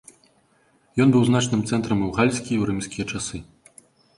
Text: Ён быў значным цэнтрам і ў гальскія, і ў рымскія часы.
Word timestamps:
Ён 1.03 1.07
быў 1.15 1.23
значным 1.29 1.61
цэнтрам 1.69 1.99
і 2.03 2.07
ў 2.09 2.17
гальскія, 2.17 2.55
і 2.57 2.61
ў 2.61 2.65
рымскія 2.69 3.05
часы. 3.11 3.37